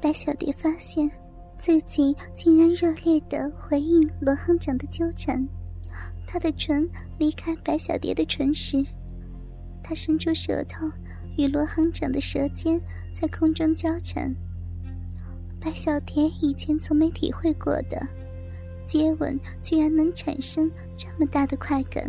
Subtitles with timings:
[0.00, 1.10] 白小蝶发现
[1.58, 5.46] 自己竟然热烈的回应罗行长的纠缠，
[6.26, 8.84] 他的唇离开白小蝶的唇时，
[9.82, 10.86] 他伸出舌头
[11.36, 12.80] 与罗行长的舌尖
[13.12, 14.32] 在空中交缠。
[15.60, 18.00] 白小蝶以前从没体会过的
[18.86, 22.08] 接吻，居然能产生这么大的快感。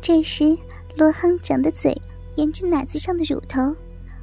[0.00, 0.58] 这时，
[0.96, 1.96] 罗行长的嘴
[2.34, 3.74] 沿着奶子上的乳头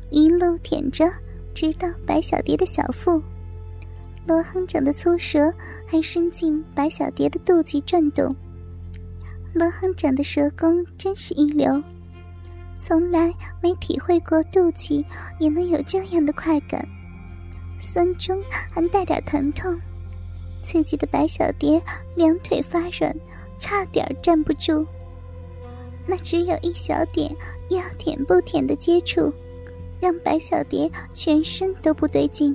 [0.09, 1.09] 一路舔着。
[1.53, 3.21] 直到白小蝶的小腹，
[4.25, 5.53] 罗行长的粗舌
[5.87, 8.35] 还伸进白小蝶的肚脐转动。
[9.53, 11.81] 罗行长的舌功真是一流，
[12.81, 15.05] 从来没体会过肚脐
[15.39, 16.87] 也能有这样的快感，
[17.79, 19.79] 酸中还带点疼痛，
[20.65, 21.81] 刺激的白小蝶
[22.15, 23.15] 两腿发软，
[23.59, 24.85] 差点站不住。
[26.07, 27.33] 那只有一小点
[27.69, 29.31] 要舔不舔的接触。
[30.03, 32.53] 让白小蝶全身都不对劲，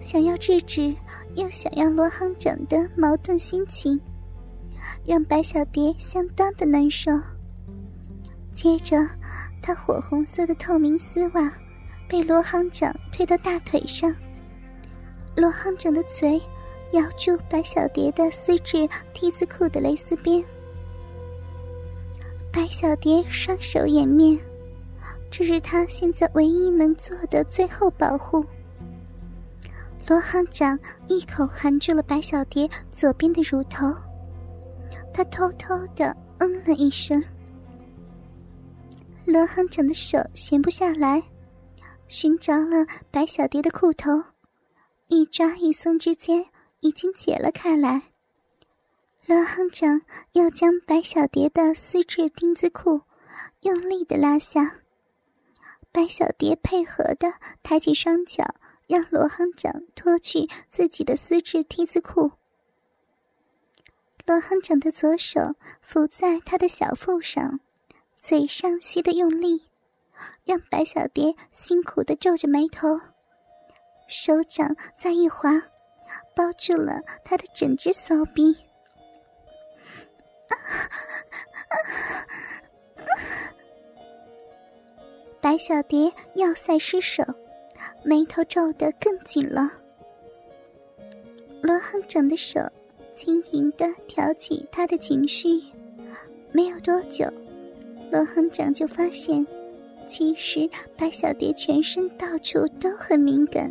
[0.00, 0.94] 想要制止，
[1.34, 4.00] 又想要罗行长的矛盾心情，
[5.04, 7.10] 让白小蝶相当的难受。
[8.54, 9.04] 接着，
[9.60, 11.52] 她火红色的透明丝袜
[12.08, 14.14] 被罗行长推到大腿上，
[15.34, 16.40] 罗行长的嘴
[16.92, 20.44] 咬住白小蝶的丝质 T 字裤的蕾丝边，
[22.52, 24.38] 白小蝶双手掩面。
[25.36, 28.46] 这是他现在唯一能做的最后保护。
[30.06, 33.92] 罗行长一口含住了白小蝶左边的乳头，
[35.12, 37.20] 他偷偷的嗯了一声。
[39.24, 41.20] 罗行长的手闲不下来，
[42.06, 44.12] 寻找了白小蝶的裤头，
[45.08, 46.46] 一抓一松之间
[46.78, 48.00] 已经解了开来。
[49.26, 50.00] 罗行长
[50.34, 53.00] 要将白小蝶的丝质丁字裤
[53.62, 54.76] 用力的拉下。
[55.94, 58.56] 白小蝶配合的抬起双脚，
[58.88, 62.32] 让罗行长脱去自己的丝质 T 字裤。
[64.26, 67.60] 罗行长的左手扶在他的小腹上，
[68.20, 69.68] 嘴上吸的用力，
[70.44, 72.98] 让白小蝶辛苦的皱着眉头，
[74.08, 75.62] 手掌再一滑，
[76.34, 78.56] 包住了他的整只骚逼。
[85.44, 87.22] 白小蝶要塞失手，
[88.02, 89.70] 眉头皱得更紧了。
[91.60, 92.58] 罗行长的手
[93.14, 95.62] 轻盈的挑起他的情绪，
[96.50, 97.26] 没有多久，
[98.10, 99.46] 罗行长就发现，
[100.08, 100.66] 其实
[100.96, 103.70] 白小蝶全身到处都很敏感，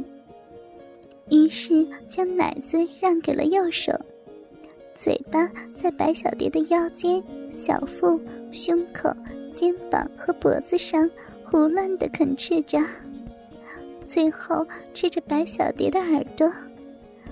[1.31, 3.91] 于是将奶嘴让给了右手，
[4.95, 9.11] 嘴巴在白小蝶的腰间、小腹、胸口、
[9.51, 11.09] 肩膀和脖子上。
[11.53, 12.83] 胡乱的啃吃着，
[14.07, 16.51] 最后吃着白小蝶的耳朵，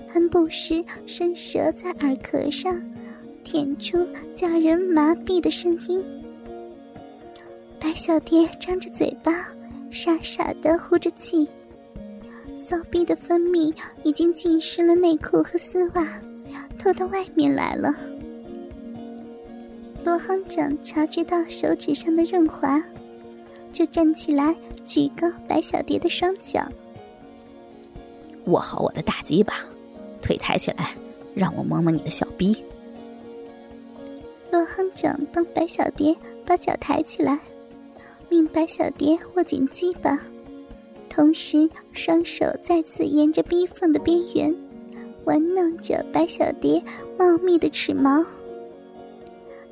[0.06, 2.80] 还不时伸舌在耳壳上，
[3.42, 6.00] 舔出叫人麻痹的声音。
[7.80, 9.48] 白小蝶张着嘴巴，
[9.90, 11.48] 傻傻的呼着气，
[12.56, 16.06] 骚逼的分泌已经浸湿了内裤和丝袜，
[16.78, 17.92] 透到外面来了。
[20.04, 22.80] 罗行长察觉到手指上的润滑。
[23.72, 24.54] 就站起来，
[24.86, 26.60] 举高白小蝶的双脚，
[28.44, 29.54] 握好我的大鸡巴，
[30.20, 30.94] 腿抬起来，
[31.34, 32.56] 让我摸摸你的小逼。
[34.50, 37.38] 罗亨长帮白小蝶把脚抬起来，
[38.28, 40.20] 命白小蝶握紧鸡巴，
[41.08, 44.54] 同时双手再次沿着逼缝的边缘
[45.24, 46.82] 玩弄着白小蝶
[47.18, 48.22] 茂密的齿毛。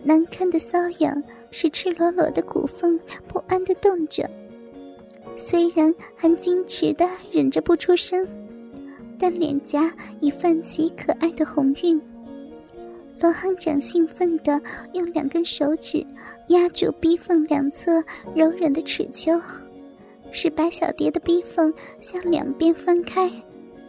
[0.03, 4.29] 难堪的瘙痒使赤裸裸的骨缝不安的动着，
[5.37, 8.27] 虽然还矜持的忍着不出声，
[9.19, 12.01] 但脸颊已泛起可爱的红晕。
[13.21, 14.59] 罗行长兴奋的
[14.95, 16.03] 用两根手指
[16.49, 18.03] 压住逼缝两侧
[18.35, 19.39] 柔软的齿丘，
[20.33, 23.31] 使白小蝶的逼缝向两边分开，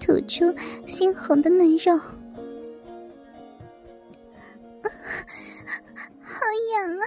[0.01, 0.53] 吐出
[0.85, 1.97] 鲜红的嫩肉。
[6.23, 6.39] 好
[6.73, 7.05] 痒啊！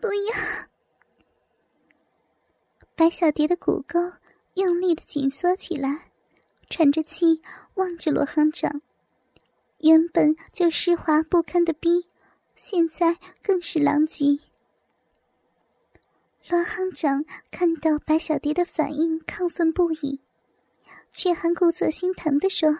[0.00, 0.34] 不要！
[2.94, 4.00] 白小蝶的骨沟
[4.54, 6.10] 用力的紧缩起来，
[6.70, 7.42] 喘着气
[7.74, 8.80] 望着罗行长。
[9.78, 12.08] 原本就湿滑不堪的逼，
[12.54, 14.38] 现在更是狼藉。
[16.48, 20.20] 罗行长看到白小蝶的反应，亢奋不已，
[21.12, 22.70] 却还故作心疼的说：“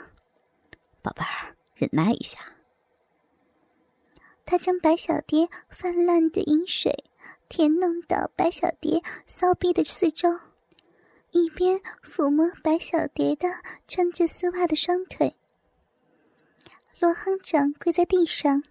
[1.02, 2.38] 宝贝儿，忍耐一下。”
[4.46, 7.04] 他将白小蝶泛滥的饮水
[7.48, 10.38] 填弄到白小蝶骚逼的四周，
[11.32, 13.48] 一边抚摸白小蝶的
[13.86, 15.34] 穿着丝袜的双腿。
[17.00, 18.62] 罗行长跪在地上，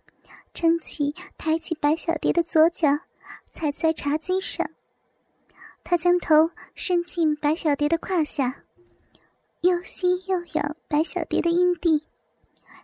[0.54, 3.02] 撑起、抬起白小蝶的左脚，
[3.52, 4.72] 踩在茶几上。
[5.84, 8.64] 他将头伸进白小蝶的胯下，
[9.62, 12.06] 又吸又咬白小蝶的阴蒂，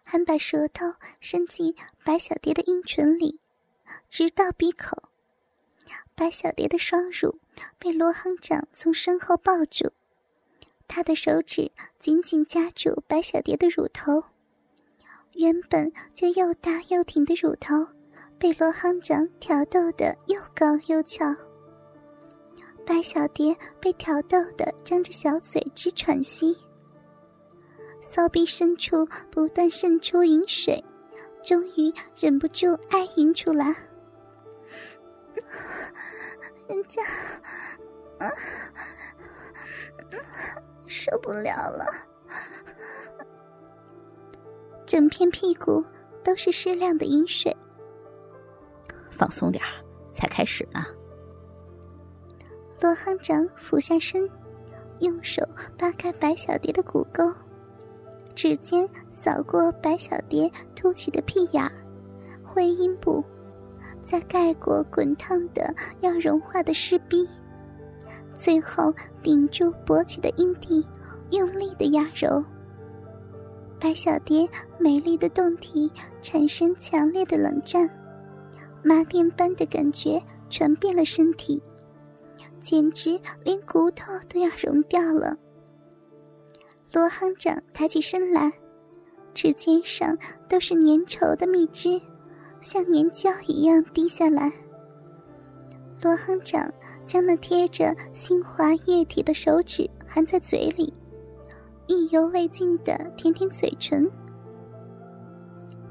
[0.03, 0.85] 还把舌头
[1.19, 3.39] 伸进白小蝶的阴唇里，
[4.09, 5.09] 直到鼻口。
[6.15, 7.39] 白小蝶的双乳
[7.79, 9.91] 被罗行长从身后抱住，
[10.87, 14.23] 他的手指紧紧夹住白小蝶的乳头。
[15.33, 17.87] 原本就又大又挺的乳头，
[18.37, 21.25] 被罗行长挑逗得又高又翘。
[22.85, 26.57] 白小蝶被挑逗得张着小嘴直喘息，
[28.13, 30.83] 骚逼深处不断渗出饮水，
[31.41, 33.67] 终于忍不住哀吟出来。
[36.67, 37.01] 人家，
[38.19, 38.27] 啊，
[40.89, 41.85] 受不了了，
[44.85, 45.81] 整片屁股
[46.21, 47.55] 都是湿亮的饮水。
[49.09, 49.63] 放松点
[50.11, 50.83] 才开始呢。
[52.81, 54.29] 罗行长俯下身，
[54.99, 55.47] 用手
[55.77, 57.23] 扒开白小蝶的骨沟，
[58.31, 61.71] 指尖扫过白小蝶凸起的屁眼儿、
[62.43, 63.23] 会阴部。
[64.03, 67.29] 再盖过滚烫的要融化的湿逼，
[68.33, 68.93] 最后
[69.23, 70.85] 顶住勃起的阴蒂，
[71.29, 72.43] 用力的压揉。
[73.79, 75.89] 白小蝶美丽的胴体
[76.21, 77.89] 产生强烈的冷战，
[78.83, 81.63] 麻电般的感觉传遍了身体，
[82.59, 85.37] 简直连骨头都要融掉了。
[86.91, 88.51] 罗行长抬起身来，
[89.33, 90.17] 指尖上
[90.49, 92.01] 都是粘稠的蜜汁。
[92.59, 94.51] 像粘胶一样滴下来。
[96.01, 96.71] 罗行长
[97.07, 100.93] 将那贴着新滑液体的手指含在嘴里，
[101.87, 104.07] 意犹未尽的舔舔嘴唇。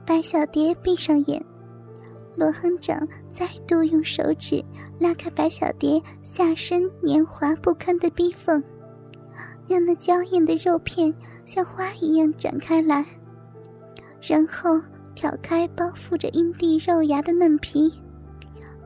[0.07, 1.45] 白小蝶闭上眼，
[2.37, 4.65] 罗行长再度用手指
[5.01, 8.63] 拉开白小蝶下身黏滑不堪的逼缝，
[9.71, 11.15] 让那娇艳的肉片
[11.47, 13.07] 像花一样展开来，
[14.21, 14.79] 然后。
[15.13, 17.93] 挑开包覆着阴蒂肉芽的嫩皮，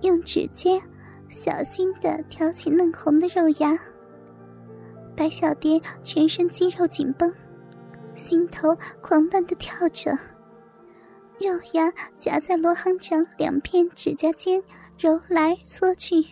[0.01, 0.83] 用指尖
[1.29, 3.79] 小心地挑起嫩红的肉芽。
[5.15, 7.33] 白小蝶全身肌肉紧绷，
[8.17, 10.11] 心头狂乱地跳着，
[11.39, 14.61] 肉芽夹在罗行长两片指甲间
[14.99, 16.25] 揉来搓去，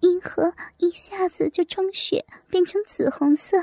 [0.00, 3.62] 阴核一下子就充血，变成紫红色。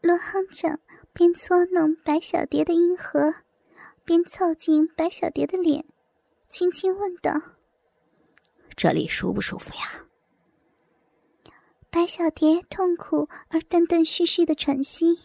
[0.00, 0.80] 罗行长
[1.12, 3.34] 边搓弄白小蝶的阴核。
[4.04, 5.84] 边凑近白小蝶的脸，
[6.50, 7.40] 轻轻问道
[8.74, 10.06] ：“这里舒不舒服呀？”
[11.88, 15.20] 白小蝶痛苦而断断续续的喘息，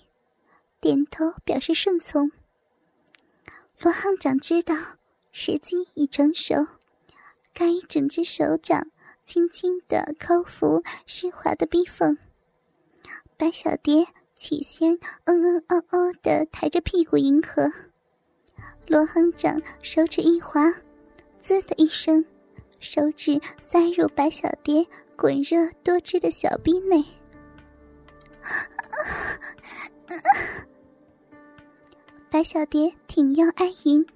[0.80, 2.32] 点头表示顺从。
[3.80, 4.76] 罗行长知道
[5.32, 6.68] 时机已成熟，
[7.56, 8.92] 该整只手掌
[9.28, 12.18] 轻轻的抠服湿滑的逼缝。
[13.36, 17.70] 白小蝶起先嗯嗯哦哦的抬着屁股迎合。
[18.88, 20.74] 罗行长手指一滑，
[21.42, 22.24] 滋的一声，
[22.80, 24.88] 手指塞入白小蝶
[25.18, 27.04] 滚热多汁的小逼内。
[32.32, 34.08] 白小蝶挺腰哀吟，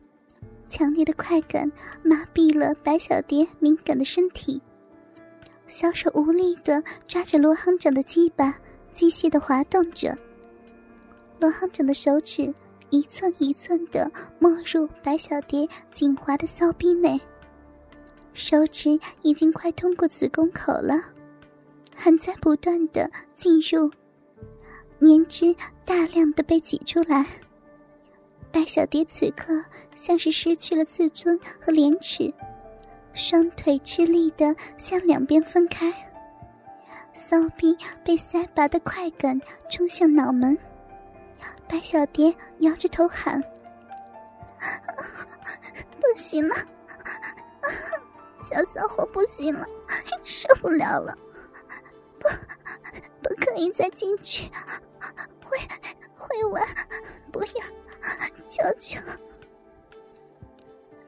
[0.69, 1.69] 强烈的快感
[2.01, 4.61] 麻痹了白小蝶敏感的身体，
[5.71, 8.53] 小手无力的抓着罗行长的鸡巴，
[8.93, 10.15] 机械的滑动着。
[11.39, 12.53] 罗行长的手指。
[12.93, 17.17] 一寸一寸的没入白小蝶紧滑的骚逼内，
[18.33, 21.01] 手指已经快通过子宫口了，
[21.95, 23.89] 还在不断的进入，
[24.99, 27.25] 粘汁大量的被挤出来。
[28.51, 29.63] 白小蝶此刻
[29.95, 32.33] 像是失去了自尊和廉耻，
[33.13, 35.91] 双腿吃力的向两边分开，
[37.13, 39.39] 骚逼被塞拔的快感
[39.69, 40.57] 冲向脑门。
[41.67, 43.41] 白小蝶摇着头喊
[45.99, 46.55] ：“不行了，
[48.49, 49.65] 小骚货不行了，
[50.23, 51.17] 受不了了，
[52.19, 52.27] 不，
[53.21, 54.49] 不可以再进去，
[55.43, 55.57] 会
[56.17, 56.63] 会玩，
[57.31, 57.63] 不要，
[58.49, 58.99] 求求！”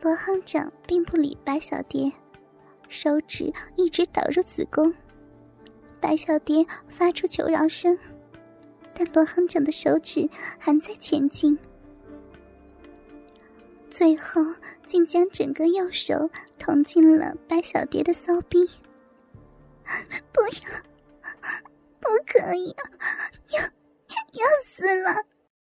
[0.03, 2.11] 罗行长并不理白小蝶，
[2.89, 4.93] 手指一直导入子宫，
[6.01, 7.97] 白小蝶发出求饶声。
[8.93, 10.29] 但罗行长的手指
[10.59, 11.57] 还在前进，
[13.89, 14.41] 最后
[14.85, 16.29] 竟将整个右手
[16.59, 18.69] 捅进了白小蝶的骚逼。
[20.33, 20.83] 不要，
[22.01, 22.75] 不可以，
[23.51, 25.15] 要要死了